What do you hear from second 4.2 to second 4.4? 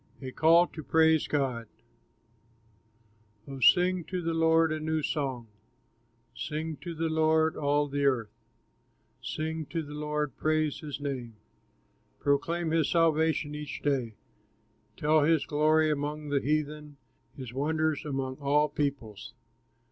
the